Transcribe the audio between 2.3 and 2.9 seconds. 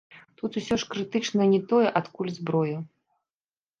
зброя.